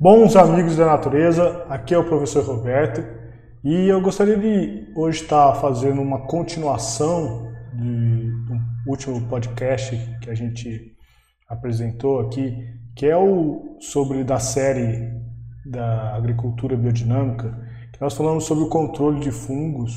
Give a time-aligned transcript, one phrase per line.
[0.00, 3.02] Bons amigos da natureza, aqui é o professor Roberto
[3.64, 10.94] e eu gostaria de hoje estar fazendo uma continuação do último podcast que a gente
[11.48, 12.64] apresentou aqui,
[12.94, 15.12] que é o sobre da série
[15.66, 17.58] da agricultura biodinâmica,
[17.92, 19.96] que nós falamos sobre o controle de fungos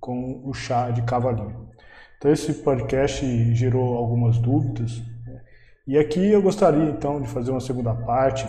[0.00, 1.68] com o chá de cavalinho.
[2.16, 5.42] Então esse podcast gerou algumas dúvidas né?
[5.86, 8.46] e aqui eu gostaria então de fazer uma segunda parte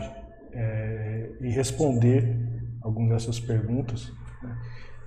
[0.56, 2.38] é, e responder
[2.82, 4.12] algumas dessas perguntas.
[4.42, 4.58] Né?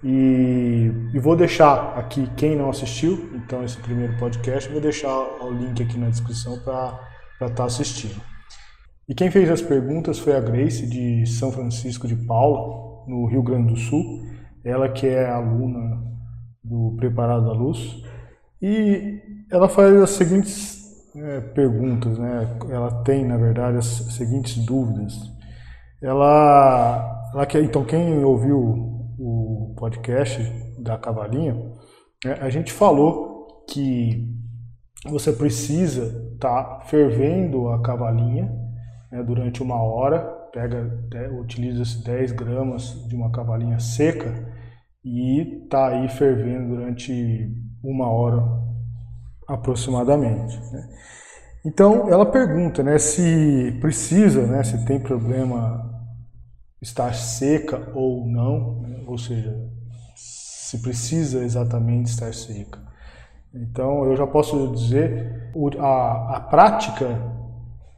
[0.05, 5.51] E, e, vou deixar aqui quem não assistiu, então esse primeiro podcast, vou deixar o
[5.51, 7.01] link aqui na descrição para
[7.33, 8.21] estar tá assistindo.
[9.09, 13.43] E quem fez as perguntas foi a Grace de São Francisco de Paula, no Rio
[13.43, 14.05] Grande do Sul.
[14.63, 15.99] Ela que é aluna
[16.63, 18.03] do Preparado da Luz.
[18.61, 19.19] E
[19.51, 20.79] ela faz as seguintes
[21.17, 22.59] é, perguntas, né?
[22.69, 25.15] Ela tem, na verdade, as seguintes dúvidas.
[26.01, 28.59] Ela, ela então quem ouviu
[29.19, 30.41] o podcast
[30.79, 31.55] da cavalinha,
[32.25, 34.27] né, a gente falou que
[35.07, 38.51] você precisa estar tá fervendo a cavalinha
[39.11, 40.21] né, durante uma hora,
[40.53, 40.89] pega,
[41.41, 44.33] utiliza 10 gramas de uma cavalinha seca
[45.05, 47.53] e tá aí fervendo durante
[47.83, 48.43] uma hora
[49.49, 50.59] aproximadamente.
[50.73, 50.89] Né?
[51.67, 55.88] Então ela pergunta, né, se precisa, né, se tem problema
[56.81, 59.03] estar seca ou não, né?
[59.07, 59.57] ou seja,
[60.15, 62.79] se precisa exatamente estar seca.
[63.55, 67.21] Então eu já posso dizer a, a prática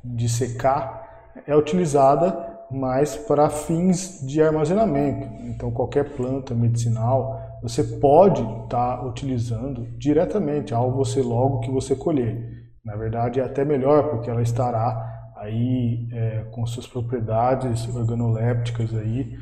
[0.04, 5.26] de secar é utilizada mais para fins de armazenamento.
[5.44, 11.94] Então qualquer planta medicinal você pode estar tá utilizando diretamente ao você logo que você
[11.94, 12.70] colher.
[12.84, 15.09] Na verdade é até melhor porque ela estará
[15.40, 19.38] aí é, com suas propriedades organolépticas aí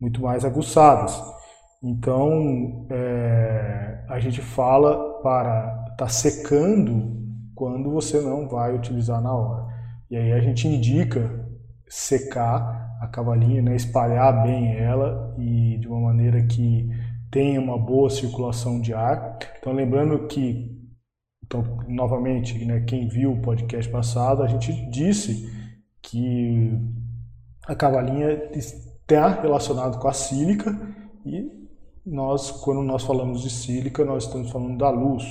[0.00, 1.20] muito mais aguçadas.
[1.82, 7.16] Então é, a gente fala para estar tá secando
[7.54, 9.66] quando você não vai utilizar na hora.
[10.10, 11.46] E aí a gente indica
[11.88, 16.88] secar a cavalinha, né, espalhar bem ela e de uma maneira que
[17.30, 19.38] tenha uma boa circulação de ar.
[19.58, 20.77] Então lembrando que
[21.48, 25.50] então, novamente, né, quem viu o podcast passado, a gente disse
[26.02, 26.78] que
[27.66, 30.78] a cavalinha está relacionado com a sílica
[31.24, 31.50] e
[32.04, 35.24] nós, quando nós falamos de sílica, nós estamos falando da luz.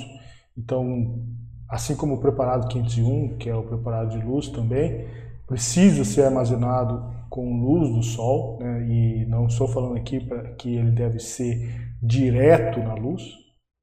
[0.57, 1.23] Então,
[1.69, 5.07] assim como o preparado 501, que é o preparado de luz também,
[5.45, 8.87] precisa ser armazenado com luz do sol, né?
[8.87, 13.21] e não estou falando aqui para que ele deve ser direto na luz,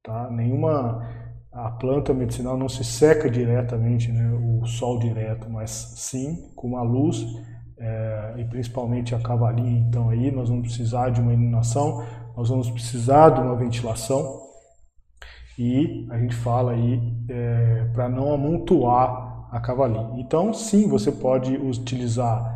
[0.03, 0.28] tá?
[0.31, 1.24] Nenhuma
[1.55, 6.83] a planta medicinal não se seca diretamente, né, o sol direto, mas sim com a
[6.83, 7.25] luz
[7.79, 9.79] é, e principalmente a cavalinha.
[9.89, 12.05] Então aí nós vamos precisar de uma iluminação,
[12.37, 14.43] nós vamos precisar de uma ventilação
[15.57, 20.21] e a gente fala aí é, para não amontoar a cavalinha.
[20.21, 22.53] Então sim, você pode utilizar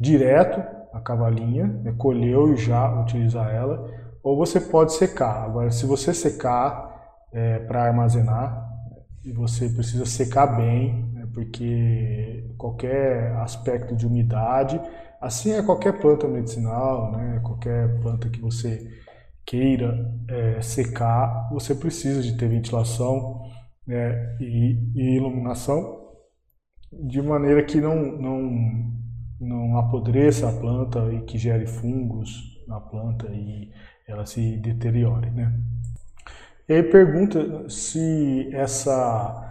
[0.00, 3.86] direto a cavalinha, né, colheu e já utilizar ela,
[4.22, 5.44] ou você pode secar.
[5.44, 6.97] Agora, se você secar
[7.32, 8.68] é, para armazenar
[9.24, 14.80] e você precisa secar bem, né, porque qualquer aspecto de umidade,
[15.20, 18.88] assim é qualquer planta medicinal, né, qualquer planta que você
[19.44, 23.42] queira é, secar, você precisa de ter ventilação
[23.86, 26.06] né, e, e, iluminação
[26.92, 28.50] de maneira que não, não,
[29.40, 33.70] não apodreça a planta e que gere fungos na planta e
[34.06, 35.30] ela se deteriore.
[35.30, 35.52] Né?
[36.68, 39.48] E aí pergunta se essa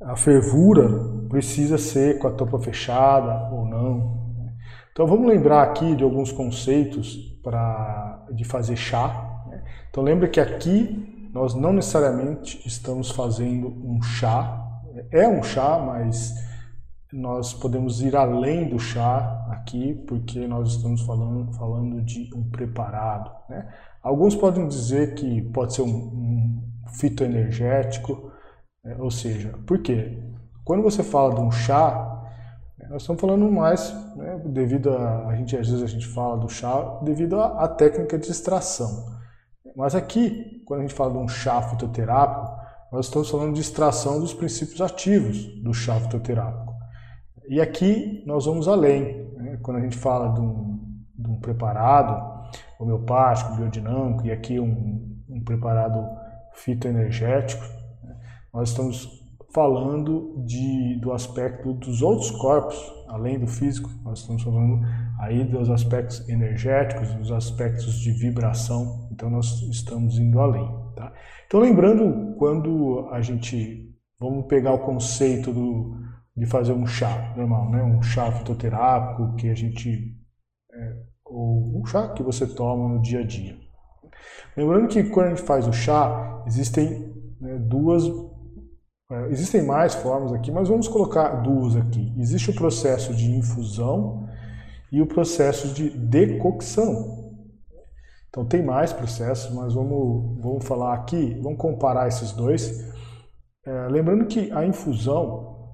[0.00, 0.88] a fervura
[1.28, 4.22] precisa ser com a tampa fechada ou não.
[4.92, 9.44] Então vamos lembrar aqui de alguns conceitos para de fazer chá.
[9.48, 9.62] Né?
[9.90, 14.58] Então lembra que aqui nós não necessariamente estamos fazendo um chá.
[15.10, 16.34] É um chá, mas
[17.12, 23.30] nós podemos ir além do chá aqui, porque nós estamos falando, falando de um preparado.
[23.48, 23.66] Né?
[24.02, 26.62] Alguns podem dizer que pode ser um, um
[26.98, 28.32] fitoenergético,
[28.84, 28.96] né?
[28.98, 30.18] ou seja, por quê?
[30.64, 32.22] Quando você fala de um chá,
[32.78, 36.36] né, nós estamos falando mais, né, devido a, a gente às vezes a gente fala
[36.36, 39.06] do chá devido à técnica de extração.
[39.76, 42.60] Mas aqui, quando a gente fala de um chá fitoterápico,
[42.92, 46.74] nós estamos falando de extração dos princípios ativos do chá fitoterápico.
[47.48, 49.30] E aqui nós vamos além.
[49.34, 49.58] Né?
[49.62, 50.78] Quando a gente fala de um,
[51.16, 52.31] de um preparado,
[52.82, 56.04] homeopático, biodinâmico, e aqui um, um preparado
[56.54, 57.64] fitoenergético.
[58.02, 58.16] Né?
[58.52, 59.22] Nós estamos
[59.54, 62.76] falando de, do aspecto dos outros corpos,
[63.08, 64.80] além do físico, nós estamos falando
[65.20, 70.66] aí dos aspectos energéticos, dos aspectos de vibração, então nós estamos indo além.
[70.96, 71.12] Tá?
[71.46, 75.96] Então lembrando, quando a gente, vamos pegar o conceito do,
[76.36, 77.82] de fazer um chá normal, né?
[77.82, 80.16] um chá fitoterápico que a gente,
[81.86, 83.56] chá que você toma no dia a dia.
[84.56, 88.04] Lembrando que quando a gente faz o chá, existem né, duas
[89.10, 92.14] é, existem mais formas aqui, mas vamos colocar duas aqui.
[92.18, 94.26] Existe o processo de infusão
[94.90, 97.20] e o processo de decocção.
[98.28, 102.90] Então tem mais processos, mas vamos, vamos falar aqui, vamos comparar esses dois.
[103.66, 105.70] É, lembrando que a infusão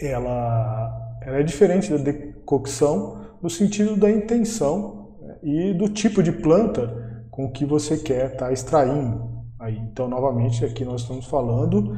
[0.00, 5.01] ela, ela é diferente da decocção no sentido da intenção
[5.42, 9.30] e do tipo de planta com que você quer estar tá extraindo.
[9.58, 11.96] Aí, então, novamente, aqui nós estamos falando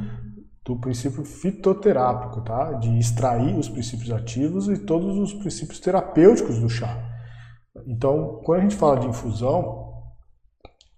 [0.65, 2.73] do princípio fitoterápico, tá?
[2.73, 7.03] de extrair os princípios ativos e todos os princípios terapêuticos do chá.
[7.87, 9.85] Então, quando a gente fala de infusão,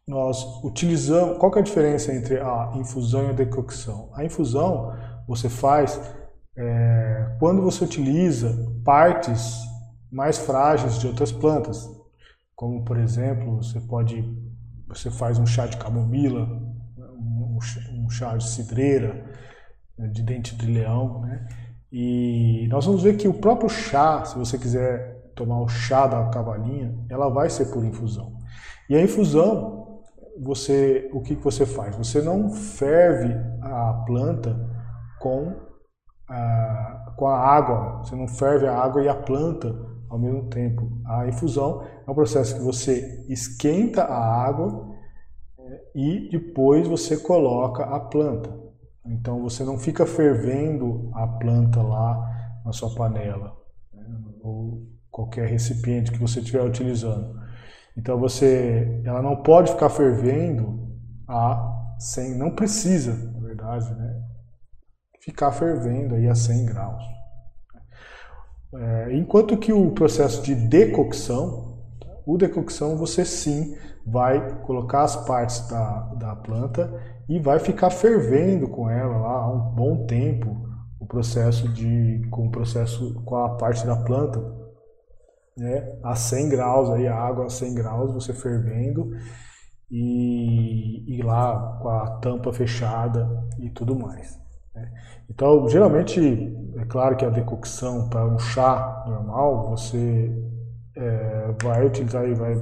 [0.08, 1.38] nós utilizamos.
[1.38, 4.10] Qual é a diferença entre a infusão e a decocção?
[4.14, 4.94] A infusão
[5.28, 6.00] você faz
[6.58, 8.56] é, quando você utiliza
[8.86, 9.60] partes
[10.12, 11.86] mais frágeis de outras plantas,
[12.57, 14.25] como por exemplo, você pode
[14.88, 16.44] você faz um chá de camomila,
[16.98, 19.24] um, chá de cidreira,
[19.98, 21.48] né, de dente de leão, né?
[21.92, 26.30] E nós vamos ver que o próprio chá, se você quiser tomar o chá da
[26.30, 28.38] cavalinha, ela vai ser por infusão.
[28.89, 30.01] E a infusão,
[30.42, 31.95] você, o que, que você faz?
[31.95, 34.57] Você não ferve a planta
[35.19, 35.54] com
[36.27, 39.75] a, com a água, você não ferve a água e a planta
[40.09, 41.01] ao mesmo tempo.
[41.06, 44.95] A infusão é um processo que você esquenta a água
[45.59, 48.50] é, e depois você coloca a planta.
[49.06, 53.56] Então você não fica fervendo a planta lá na sua panela
[53.94, 54.06] né?
[54.42, 57.38] ou qualquer recipiente que você estiver utilizando.
[57.98, 60.88] Então você, ela não pode ficar fervendo
[61.27, 64.24] a 100, não precisa, na verdade, né?
[65.19, 67.17] Ficar fervendo aí a 100 graus.
[68.80, 71.78] É, enquanto que o processo de decocção,
[72.26, 73.76] o decocção você sim
[74.06, 76.94] vai colocar as partes da, da planta
[77.28, 80.66] e vai ficar fervendo com ela lá há um bom tempo
[81.00, 84.40] o processo de com o processo com a parte da planta
[85.58, 89.12] né a 100 graus aí a água a 100 graus você fervendo
[89.90, 93.28] e, e lá com a tampa fechada
[93.60, 94.38] e tudo mais?
[95.30, 100.32] Então geralmente é claro que a decocção para um chá normal você
[100.96, 102.56] é, vai utilizar e vai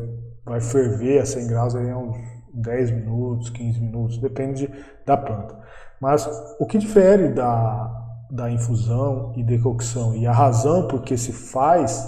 [0.45, 2.17] vai ferver a 100 graus aí uns
[2.53, 4.69] 10 minutos, 15 minutos, depende
[5.05, 5.57] da planta.
[5.99, 6.27] Mas
[6.59, 7.91] o que difere da,
[8.31, 12.07] da infusão e decocção e a razão por que se faz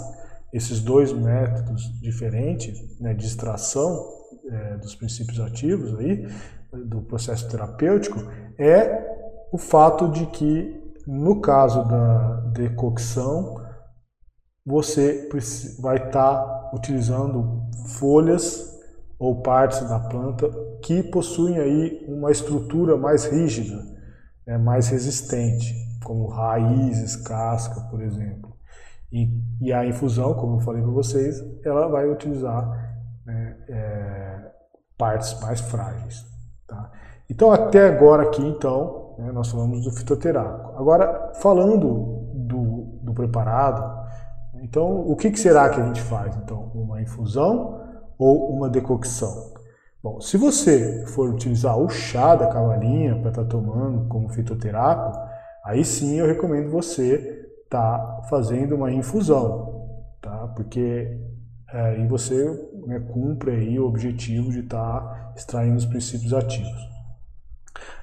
[0.54, 4.06] esses dois métodos diferentes né, de extração
[4.50, 6.26] é, dos princípios ativos aí,
[6.72, 8.20] do processo terapêutico
[8.58, 9.17] é
[9.52, 13.56] o fato de que no caso da decocção
[14.66, 15.30] você
[15.80, 17.64] vai estar tá utilizando
[17.98, 18.78] folhas
[19.18, 20.50] ou partes da planta
[20.82, 23.82] que possuem aí uma estrutura mais rígida,
[24.46, 25.74] né, mais resistente,
[26.04, 28.56] como raízes, casca, por exemplo.
[29.12, 29.30] E,
[29.62, 32.68] e a infusão, como eu falei para vocês, ela vai utilizar
[33.26, 34.52] né, é,
[34.98, 36.26] partes mais frágeis.
[36.68, 36.92] Tá?
[37.30, 40.78] Então, até agora aqui, então, né, nós falamos do fitoterápico.
[40.78, 44.08] Agora, falando do, do preparado,
[44.62, 46.36] então, o que, que será que a gente faz?
[46.38, 47.82] Então, uma infusão
[48.18, 49.54] ou uma decocção?
[50.04, 55.18] Bom, se você for utilizar o chá da cavalinha para estar tá tomando como fitoterápico,
[55.64, 59.88] aí sim eu recomendo você estar tá fazendo uma infusão,
[60.22, 60.48] tá?
[60.56, 61.18] Porque
[61.74, 62.46] é, aí você
[62.86, 66.97] né, cumpre aí o objetivo de estar tá extraindo os princípios ativos.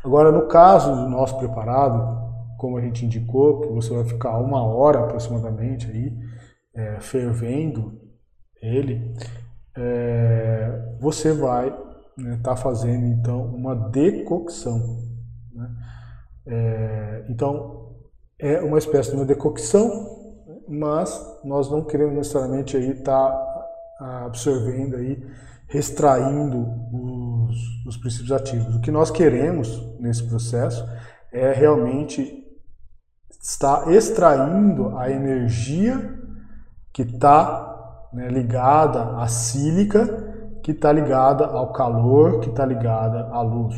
[0.05, 2.23] Agora, no caso do nosso preparado,
[2.59, 6.15] como a gente indicou, que você vai ficar uma hora aproximadamente aí
[6.75, 7.99] é, fervendo
[8.61, 9.15] ele,
[9.75, 11.83] é, você vai estar
[12.19, 14.79] né, tá fazendo então uma decocção.
[15.55, 15.71] Né?
[16.47, 17.97] É, então
[18.39, 19.89] é uma espécie de uma decocção,
[20.69, 25.23] mas nós não queremos necessariamente aí estar tá absorvendo aí,
[25.73, 26.67] extraindo
[27.55, 28.75] os, os princípios ativos.
[28.75, 30.85] O que nós queremos nesse processo
[31.33, 32.43] é realmente
[33.43, 36.19] estar extraindo a energia
[36.93, 43.43] que está né, ligada à sílica, que está ligada ao calor, que está ligada à
[43.43, 43.75] luz.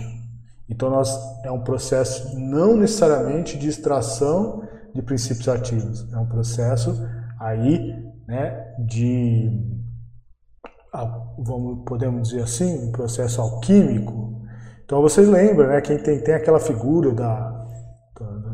[0.68, 4.62] Então nós é um processo não necessariamente de extração
[4.94, 7.06] de princípios ativos, é um processo
[7.38, 7.94] aí,
[8.26, 9.50] né, de
[11.38, 14.42] vamos podemos dizer assim, um processo alquímico.
[14.84, 17.50] Então vocês lembram, né, quem tem, tem aquela figura da,
[18.18, 18.46] da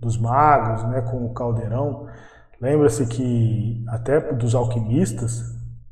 [0.00, 2.06] dos magos, né, com o caldeirão,
[2.60, 5.42] lembra-se que até dos alquimistas,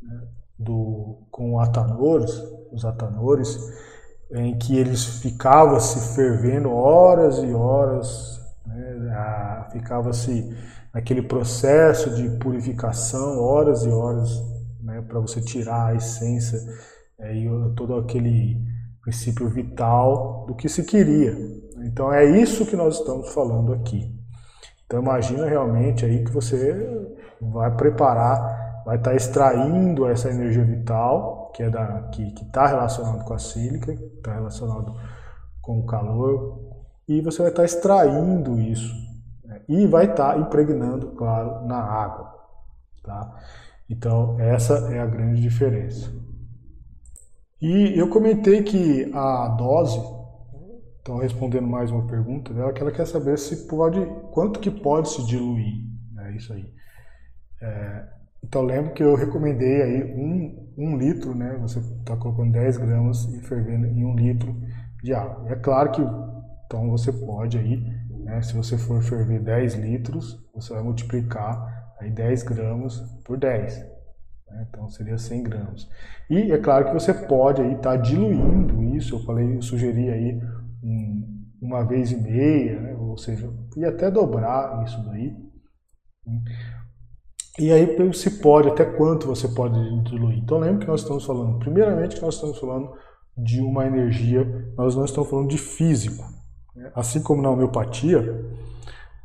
[0.02, 0.20] né,
[0.58, 3.58] do com atanores, os atanores,
[4.30, 10.56] em que eles ficavam se fervendo horas e horas, né, ficava-se
[10.92, 14.42] naquele processo de purificação, horas e horas,
[14.98, 16.58] né, para você tirar a essência
[17.18, 18.60] é, e todo aquele
[19.02, 21.34] princípio vital do que se queria.
[21.84, 24.14] Então é isso que nós estamos falando aqui.
[24.86, 31.62] Então imagina realmente aí que você vai preparar, vai estar extraindo essa energia vital que
[31.62, 34.94] é da que está relacionado com a sílica, está relacionado
[35.60, 36.68] com o calor,
[37.08, 38.94] e você vai estar tá extraindo isso
[39.44, 39.60] né?
[39.68, 42.34] e vai estar tá impregnando, claro, na água.
[43.02, 43.34] Tá?
[43.88, 46.12] Então essa é a grande diferença.
[47.60, 49.98] E eu comentei que a dose,
[51.00, 53.98] então respondendo mais uma pergunta dela, que ela quer saber se pode,
[54.32, 55.74] quanto que pode se diluir,
[56.18, 56.36] é né?
[56.36, 56.72] isso aí.
[57.60, 58.08] É,
[58.44, 61.58] então lembro que eu recomendei aí um, um litro, né?
[61.60, 64.54] Você está colocando 10 gramas e fervendo em um litro
[65.02, 65.50] de água.
[65.50, 66.02] É claro que
[66.66, 67.76] então você pode aí,
[68.24, 68.40] né?
[68.42, 73.78] Se você for ferver 10 litros, você vai multiplicar aí 10 gramas por 10.
[74.50, 74.66] Né?
[74.68, 75.88] Então seria 100 gramas.
[76.30, 79.16] E é claro que você pode aí estar tá diluindo isso.
[79.16, 80.40] Eu falei, eu sugeri aí
[80.82, 82.94] um, uma vez e meia, né?
[82.94, 85.36] ou seja, e até dobrar isso daí.
[87.58, 89.74] E aí se pode, até quanto você pode
[90.04, 90.38] diluir.
[90.38, 92.92] Então lembre que nós estamos falando, primeiramente que nós estamos falando
[93.36, 94.44] de uma energia,
[94.76, 96.24] nós não estamos falando de físico.
[96.74, 96.90] Né?
[96.94, 98.44] Assim como na homeopatia,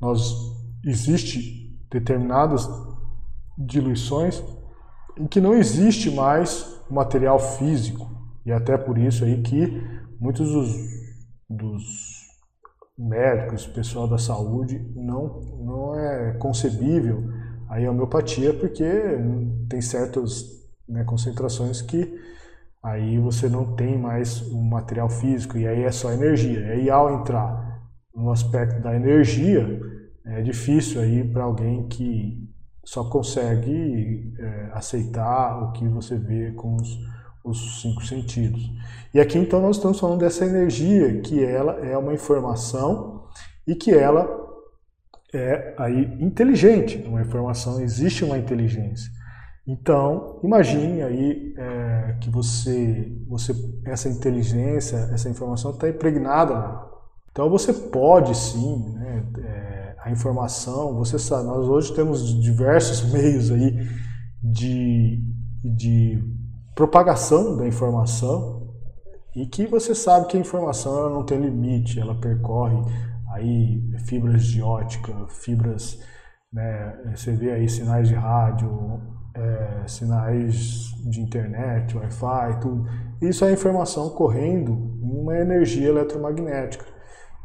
[0.02, 0.34] nós
[0.86, 1.63] existe
[1.94, 2.68] determinadas
[3.56, 4.44] diluições
[5.16, 8.12] em que não existe mais material físico.
[8.44, 9.82] E até por isso aí que
[10.20, 10.76] muitos dos,
[11.50, 11.84] dos
[12.98, 17.24] médicos, pessoal da saúde, não, não é concebível
[17.70, 18.84] a homeopatia, porque
[19.70, 20.46] tem certas
[20.90, 22.20] né, concentrações que
[22.84, 26.60] aí você não tem mais o material físico e aí é só energia.
[26.60, 27.82] E aí ao entrar
[28.14, 29.80] no aspecto da energia,
[30.26, 32.50] é difícil aí para alguém que
[32.84, 36.98] só consegue é, aceitar o que você vê com os,
[37.44, 38.70] os cinco sentidos.
[39.14, 43.28] E aqui então nós estamos falando dessa energia que ela é uma informação
[43.66, 44.28] e que ela
[45.34, 49.12] é aí inteligente, uma informação, existe uma inteligência.
[49.66, 53.54] Então, imagine aí é, que você, você,
[53.86, 56.82] essa inteligência, essa informação está impregnada.
[57.32, 59.53] Então você pode sim, né, é,
[60.04, 63.88] a informação, você sabe, nós hoje temos diversos meios aí
[64.44, 65.24] de,
[65.64, 66.22] de
[66.76, 68.74] propagação da informação
[69.34, 72.78] e que você sabe que a informação ela não tem limite, ela percorre
[73.34, 76.00] aí fibras de ótica, fibras,
[76.52, 79.02] né, você vê aí sinais de rádio,
[79.34, 82.86] é, sinais de internet, Wi-Fi, tudo.
[83.22, 86.93] Isso é informação correndo em uma energia eletromagnética.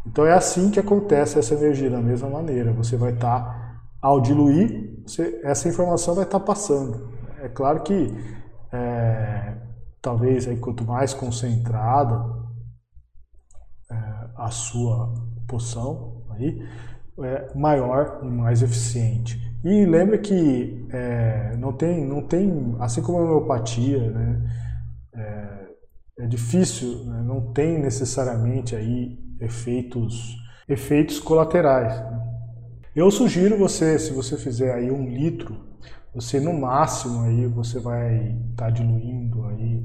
[0.09, 2.73] Então é assim que acontece essa energia, da mesma maneira.
[2.73, 7.11] Você vai estar, tá, ao diluir, você, essa informação vai estar tá passando.
[7.41, 8.15] É claro que
[8.73, 9.55] é,
[10.01, 12.25] talvez aí quanto mais concentrada
[13.91, 13.95] é,
[14.37, 15.13] a sua
[15.47, 16.67] poção aí,
[17.21, 19.39] é maior e mais eficiente.
[19.63, 24.51] E lembra que é, não, tem, não tem, assim como a homeopatia, né,
[25.15, 25.69] é,
[26.21, 30.37] é difícil, né, não tem necessariamente aí efeitos,
[30.69, 31.95] efeitos colaterais.
[32.01, 32.19] Né.
[32.95, 35.67] Eu sugiro você, se você fizer aí um litro,
[36.15, 39.85] você no máximo aí você vai estar tá diluindo aí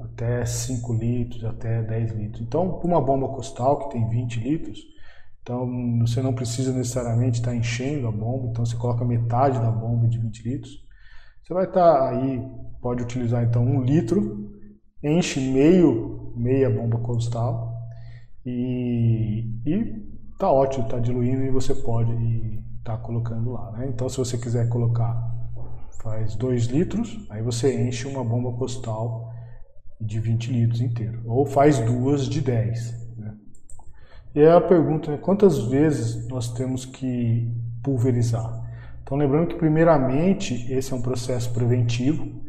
[0.00, 2.40] até 5 litros, até 10 litros.
[2.40, 4.80] Então, uma bomba costal que tem 20 litros,
[5.42, 5.68] então
[6.00, 10.18] você não precisa necessariamente estar enchendo a bomba, então você coloca metade da bomba de
[10.18, 10.86] 20 litros.
[11.42, 12.42] Você vai estar aí,
[12.80, 14.50] pode utilizar então um litro,
[15.02, 17.75] enche meio, meia bomba costal
[18.46, 20.06] e, e
[20.38, 22.12] tá ótimo, tá diluindo e você pode
[22.78, 23.72] estar tá colocando lá.
[23.72, 23.88] Né?
[23.88, 25.34] Então se você quiser colocar,
[26.00, 29.32] faz 2 litros, aí você enche uma bomba costal
[30.00, 33.06] de 20 litros inteiro, ou faz duas de 10.
[34.34, 37.50] E aí a pergunta é quantas vezes nós temos que
[37.82, 38.64] pulverizar?
[39.02, 42.45] Então lembrando que primeiramente esse é um processo preventivo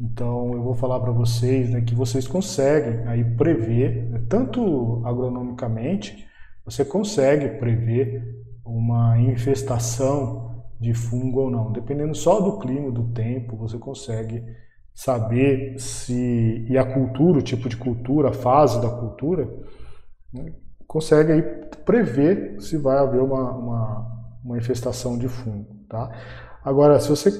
[0.00, 6.26] Então eu vou falar para vocês né, que vocês conseguem aí prever, né, tanto agronomicamente,
[6.64, 8.22] você consegue prever
[8.64, 11.72] uma infestação de fungo ou não.
[11.72, 14.44] Dependendo só do clima, do tempo, você consegue
[14.94, 19.48] saber se e a cultura, o tipo de cultura, a fase da cultura,
[20.32, 20.52] né,
[20.86, 21.42] consegue aí
[21.84, 26.10] prever se vai haver uma, uma, uma infestação de fungo, tá?
[26.64, 27.30] Agora, se você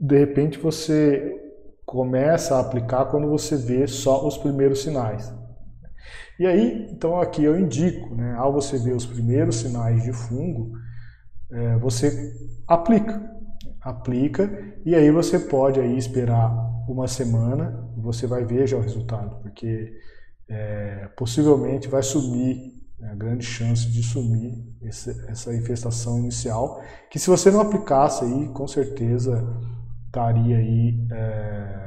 [0.00, 1.43] de repente você
[1.94, 5.32] começa a aplicar quando você vê só os primeiros sinais.
[6.40, 10.72] E aí, então aqui eu indico, né, ao você ver os primeiros sinais de fungo,
[11.52, 12.34] é, você
[12.66, 13.22] aplica,
[13.80, 14.50] aplica
[14.84, 16.50] e aí você pode aí esperar
[16.88, 19.92] uma semana, você vai ver já o resultado, porque
[20.48, 27.20] é, possivelmente vai sumir, né, a grande chance de sumir esse, essa infestação inicial, que
[27.20, 29.46] se você não aplicasse aí, com certeza
[30.08, 31.83] estaria aí, é,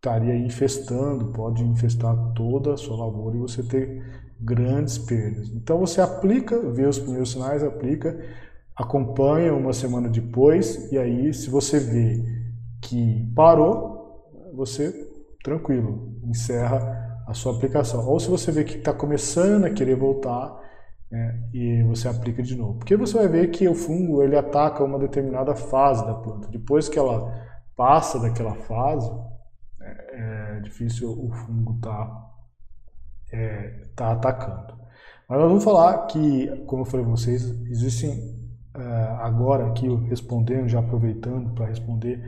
[0.00, 4.02] estaria infestando, pode infestar toda a sua lavoura e você ter
[4.40, 5.50] grandes perdas.
[5.50, 8.18] Então você aplica, vê os primeiros sinais, aplica,
[8.74, 12.24] acompanha uma semana depois e aí se você vê
[12.80, 14.90] que parou, você
[15.44, 18.08] tranquilo, encerra a sua aplicação.
[18.08, 20.58] Ou se você vê que está começando a querer voltar,
[21.10, 22.78] né, e você aplica de novo.
[22.78, 26.48] Porque você vai ver que o fungo ele ataca uma determinada fase da planta.
[26.48, 27.30] Depois que ela
[27.76, 29.10] passa daquela fase,
[30.12, 32.30] é, é difícil o fungo tá,
[33.32, 34.78] é, tá atacando.
[35.28, 38.38] Mas nós vamos falar que, como eu falei para vocês, existem
[38.74, 38.82] é,
[39.20, 42.22] agora aqui respondendo, já aproveitando para responder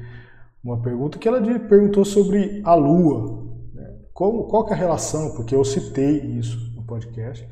[0.63, 3.43] uma pergunta que ela perguntou sobre a Lua.
[3.75, 3.99] Né?
[4.13, 5.35] Qual, qual é a relação?
[5.35, 7.47] Porque eu citei isso no podcast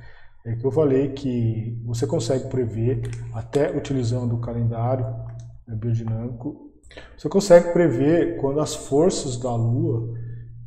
[0.44, 3.02] é que eu falei que você consegue prever,
[3.34, 5.04] até utilizando o calendário
[5.66, 6.69] né, biodinâmico,
[7.16, 10.14] você consegue prever quando as forças da Lua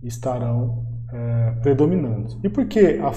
[0.02, 2.40] estarão é, predominando.
[2.44, 3.10] E por que a,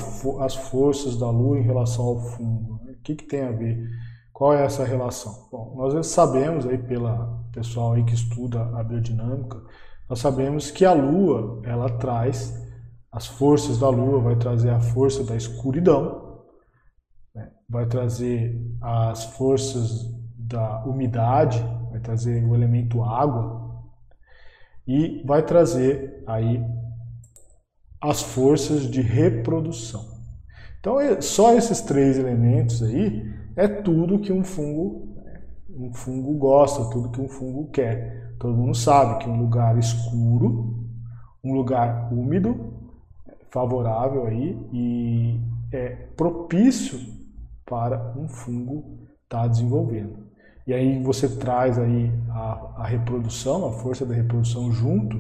[0.44, 2.80] as forças da Lua em relação ao fungo?
[2.84, 2.92] Né?
[2.92, 3.88] O que, que tem a ver?
[4.32, 5.48] Qual é essa relação?
[5.50, 9.62] Bom, nós sabemos aí pela pessoal aí que estuda a biodinâmica,
[10.08, 12.54] nós sabemos que a Lua ela traz
[13.11, 16.44] as forças da Lua, vai trazer a força da escuridão,
[17.68, 20.04] vai trazer as forças
[20.38, 23.85] da umidade, vai trazer o elemento água
[24.87, 26.62] e vai trazer aí
[28.01, 30.05] as forças de reprodução.
[30.79, 35.16] Então, é, só esses três elementos aí é tudo que um fungo
[35.77, 38.35] um fungo gosta, tudo que um fungo quer.
[38.38, 40.88] Todo mundo sabe que um lugar escuro,
[41.44, 42.75] um lugar úmido,
[43.51, 45.40] favorável aí e
[45.72, 46.99] é propício
[47.64, 50.25] para um fungo estar tá desenvolvendo.
[50.66, 55.16] E aí você traz aí a, a, reprodução, a força da reprodução junto,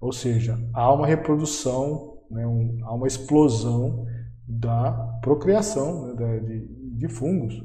[0.00, 4.06] ou seja, há uma reprodução, né, um, há uma explosão
[4.46, 7.62] da procriação né, da, de, de fungos.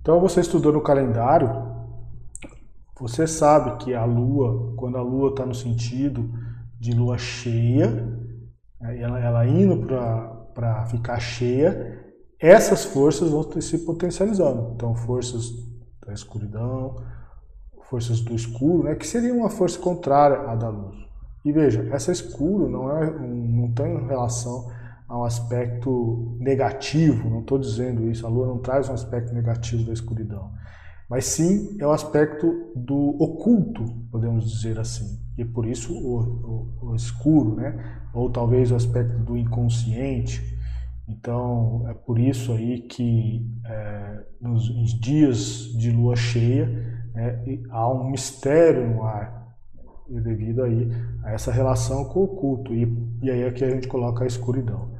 [0.00, 1.50] Então você estudou no calendário,
[3.00, 6.30] você sabe que a Lua, quando a Lua está no sentido
[6.78, 7.88] de Lua cheia,
[8.80, 9.86] né, ela, ela indo
[10.54, 11.98] para ficar cheia,
[12.38, 14.72] essas forças vão se potencializando.
[14.74, 15.69] Então, forças
[16.12, 16.96] escuridão,
[17.88, 20.96] forças do escuro, né, que seria uma força contrária à da luz.
[21.44, 24.70] E veja, essa escuro não, é, não tem relação
[25.08, 29.84] a um aspecto negativo, não estou dizendo isso, a lua não traz um aspecto negativo
[29.84, 30.52] da escuridão,
[31.08, 36.90] mas sim é o aspecto do oculto, podemos dizer assim, e por isso o, o,
[36.90, 37.98] o escuro, né?
[38.14, 40.58] ou talvez o aspecto do inconsciente,
[41.10, 44.64] então, é por isso aí que é, nos,
[45.00, 46.70] dias de lua cheia
[47.16, 49.56] é, há um mistério no ar,
[50.08, 50.88] devido aí
[51.24, 52.72] a essa relação com o oculto.
[52.72, 52.86] E,
[53.22, 54.90] e aí é que a gente coloca a escuridão.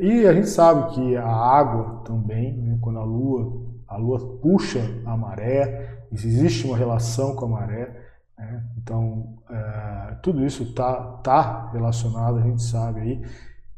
[0.00, 4.80] E a gente sabe que a água também, né, quando a lua, a lua puxa
[5.06, 7.90] a maré, existe uma relação com a maré,
[8.38, 13.22] né, então é, tudo isso está tá relacionado, a gente sabe aí.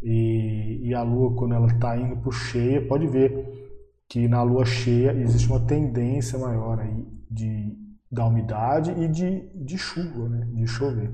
[0.02, 3.66] E, e a Lua, quando ela está indo para cheia, pode ver
[4.08, 7.76] que na Lua cheia existe uma tendência maior aí de,
[8.10, 10.46] da umidade e de, de chuva, né?
[10.52, 11.12] de chover.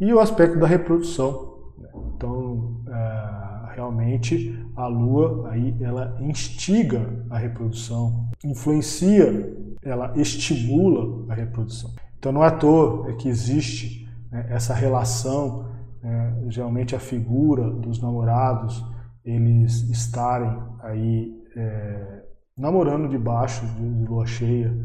[0.00, 1.72] E o aspecto da reprodução.
[1.78, 1.88] Né?
[2.16, 11.92] Então, é, realmente, a Lua aí ela instiga a reprodução, influencia, ela estimula a reprodução.
[12.18, 15.73] Então, não é à toa que existe né, essa relação
[16.04, 18.84] é, geralmente a figura dos namorados
[19.24, 22.22] eles estarem aí é,
[22.56, 24.76] namorando debaixo de, de lua cheia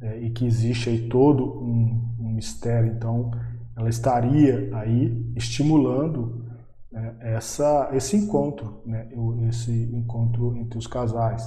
[0.00, 2.92] é, e que existe aí todo um, um, mistério.
[2.92, 3.32] Então
[3.76, 6.44] ela estaria aí estimulando
[6.92, 9.08] né, essa, esse encontro, né,
[9.48, 11.44] esse encontro entre os casais.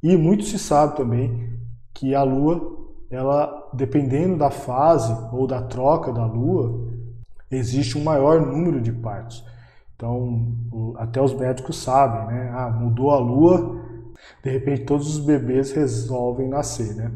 [0.00, 1.58] E muito se sabe também
[1.92, 2.60] que a Lua,
[3.10, 6.93] ela dependendo da fase ou da troca da Lua,
[7.56, 9.44] existe um maior número de partos.
[9.96, 10.56] Então,
[10.96, 12.50] até os médicos sabem, né?
[12.52, 13.80] Ah, mudou a Lua,
[14.42, 17.12] de repente todos os bebês resolvem nascer, né?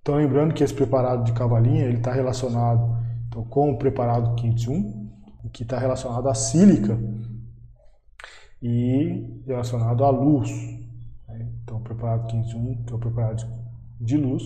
[0.00, 5.10] Então, lembrando que esse preparado de cavalinha ele está relacionado então, com o preparado 501,
[5.52, 6.98] que está relacionado à sílica
[8.60, 10.50] e relacionado à luz.
[11.28, 11.48] Né?
[11.62, 13.42] Então, o preparado 501, que é o preparado
[14.00, 14.42] de luz,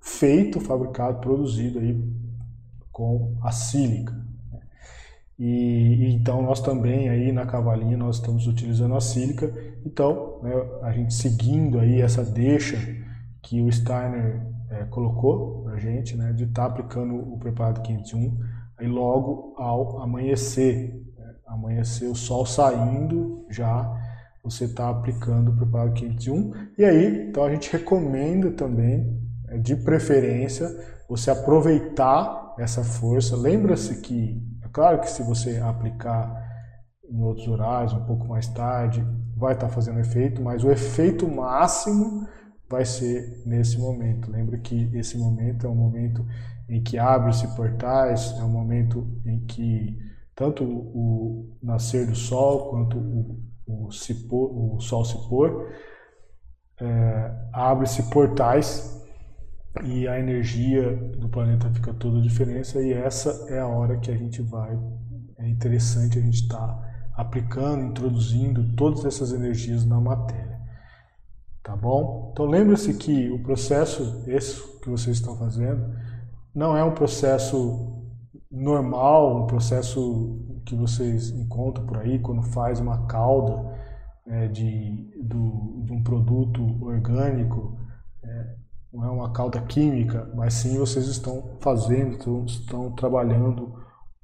[0.00, 1.94] feito, fabricado, produzido aí
[2.96, 4.14] com a sílica.
[5.38, 9.52] E, então nós também aí na cavalinha nós estamos utilizando a sílica.
[9.84, 12.78] Então, né, a gente seguindo aí essa deixa
[13.42, 18.34] que o Steiner é, colocou para gente, né, de estar tá aplicando o preparado 501,
[18.78, 23.94] aí logo ao amanhecer, né, amanhecer o sol saindo já,
[24.42, 29.76] você está aplicando o preparado 501, e aí, então a gente recomenda também, é, de
[29.76, 30.66] preferência,
[31.06, 36.44] você aproveitar essa força, lembra-se que, é claro que se você aplicar
[37.08, 41.28] em outros horários, um pouco mais tarde, vai estar tá fazendo efeito, mas o efeito
[41.28, 42.26] máximo
[42.68, 44.30] vai ser nesse momento.
[44.30, 46.26] Lembra que esse momento é um momento
[46.68, 49.96] em que abre-se portais, é um momento em que
[50.34, 55.72] tanto o nascer do sol quanto o, o, se pôr, o sol se pôr,
[56.80, 59.05] é, abre-se portais
[59.84, 64.10] e a energia do planeta fica toda a diferença e essa é a hora que
[64.10, 64.78] a gente vai,
[65.38, 70.56] é interessante a gente estar tá aplicando, introduzindo todas essas energias na matéria.
[71.62, 72.30] Tá bom?
[72.32, 75.94] Então lembre-se que o processo, esse que vocês estão fazendo,
[76.54, 78.04] não é um processo
[78.50, 83.76] normal, um processo que vocês encontram por aí quando faz uma calda
[84.26, 87.78] é, de, do, de um produto orgânico,
[88.22, 88.54] é,
[88.96, 93.74] não é uma calda química, mas sim vocês estão fazendo, estão, estão trabalhando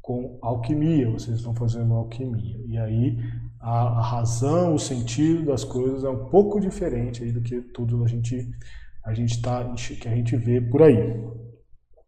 [0.01, 2.59] com alquimia, vocês estão fazendo alquimia.
[2.67, 3.19] E aí
[3.61, 8.03] a, a, razão, o sentido das coisas é um pouco diferente aí do que tudo
[8.03, 8.51] a gente
[9.05, 11.23] a gente tá que a gente vê por aí.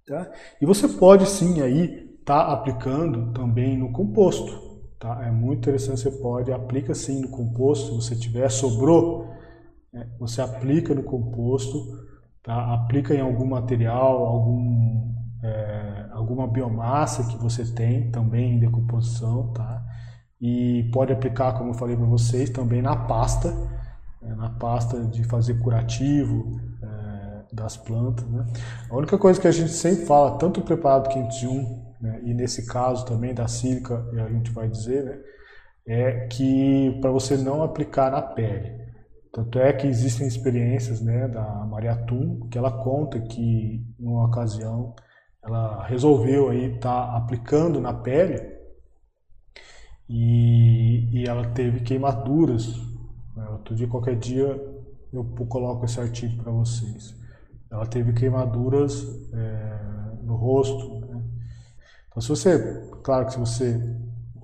[0.07, 0.31] Tá?
[0.61, 4.81] E você pode sim aí estar tá aplicando também no composto.
[4.99, 5.23] Tá?
[5.27, 9.29] É muito interessante, você pode aplica sim no composto, se você tiver sobrou,
[9.93, 10.09] né?
[10.19, 12.04] você aplica no composto,
[12.45, 12.75] tá?
[12.75, 19.83] aplica em algum material, algum é, alguma biomassa que você tem também em decomposição, tá?
[20.41, 23.55] E pode aplicar, como eu falei para vocês, também na pasta,
[24.23, 28.47] é, na pasta de fazer curativo é, das plantas, né?
[28.91, 32.67] A única coisa que a gente sempre fala, tanto o preparado 501, né, e nesse
[32.67, 35.19] caso também da sílica, a gente vai dizer, né?
[35.87, 38.84] É que para você não aplicar na pele.
[39.35, 44.95] Tanto é que existem experiências né, da Maria Tum, que ela conta que, numa ocasião,
[45.43, 48.41] ela resolveu aí estar tá aplicando na pele
[50.09, 52.77] e, e ela teve queimaduras.
[53.37, 53.45] Né?
[53.51, 54.47] Outro dia, qualquer dia,
[55.13, 57.21] eu coloco esse artigo para vocês.
[57.69, 61.01] Ela teve queimaduras é, no rosto.
[61.09, 61.21] Né?
[62.09, 63.81] Então, se você, claro que se você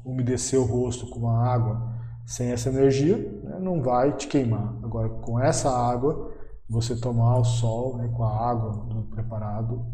[0.04, 1.90] umedecer o rosto com uma água
[2.26, 4.79] sem essa energia, né, não vai te queimar.
[4.90, 6.34] Agora, com essa água,
[6.68, 9.86] você tomar o sol né, com a água do preparado,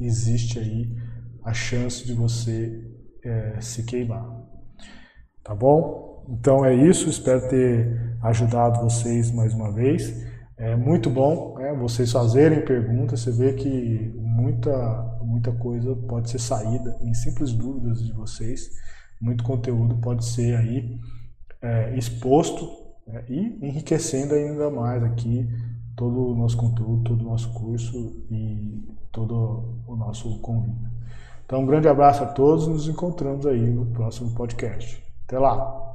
[0.00, 0.92] existe aí
[1.44, 2.92] a chance de você
[3.24, 4.28] é, se queimar.
[5.44, 6.26] Tá bom?
[6.28, 10.26] Então é isso, espero ter ajudado vocês mais uma vez.
[10.56, 16.40] É muito bom né, vocês fazerem perguntas, você vê que muita, muita coisa pode ser
[16.40, 18.70] saída em simples dúvidas de vocês,
[19.20, 20.98] muito conteúdo pode ser aí
[21.62, 25.48] é, exposto né, e enriquecendo ainda mais aqui
[25.96, 30.90] todo o nosso conteúdo, todo o nosso curso e todo o nosso convívio.
[31.44, 35.02] Então, um grande abraço a todos, nos encontramos aí no próximo podcast.
[35.26, 35.91] Até lá!